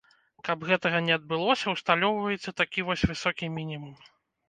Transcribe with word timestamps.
Каб 0.47 0.63
гэтага 0.69 1.01
не 1.09 1.13
адбылося, 1.19 1.75
усталёўваецца 1.75 2.57
такі 2.65 2.89
вось 2.91 3.09
высокі 3.15 3.55
мінімум. 3.63 3.97